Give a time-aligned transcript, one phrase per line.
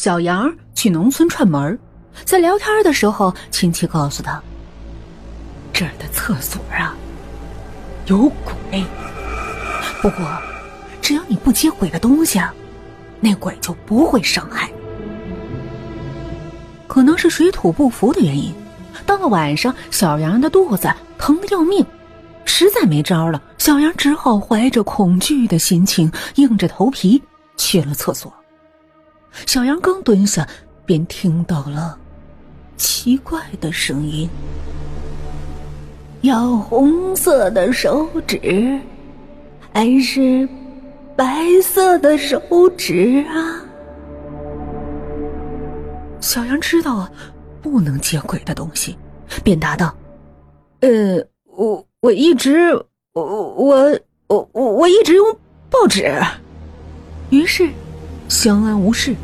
[0.00, 1.78] 小杨去农村串门
[2.24, 4.42] 在聊天的时候，亲戚告诉他
[5.74, 6.96] ：“这儿的厕所啊，
[8.06, 8.82] 有鬼。
[10.00, 10.26] 不过，
[11.02, 12.50] 只要你不接鬼的东西，啊
[13.20, 14.70] 那鬼就不会伤害。”
[16.88, 18.54] 可能是水土不服的原因，
[19.04, 21.84] 到了晚上，小杨的肚子疼得要命，
[22.46, 27.22] 实在没招了，小杨只好怀着恐惧的心情，硬着头皮
[27.58, 28.32] 去了厕所。
[29.46, 30.46] 小杨刚蹲下，
[30.84, 31.98] 便听到了
[32.76, 34.28] 奇怪的声音
[36.22, 38.78] ：“要红色的手指，
[39.72, 40.48] 还是
[41.16, 42.40] 白色的手
[42.76, 43.62] 指啊？”
[46.20, 47.10] 小杨知道啊，
[47.62, 48.96] 不能接鬼的东西，
[49.42, 49.94] 便答道
[50.80, 52.72] ：“呃，我我一直，
[53.12, 55.24] 我我我我我一直用
[55.70, 56.12] 报纸。”
[57.30, 57.68] 于是。
[58.30, 59.16] 相安无事。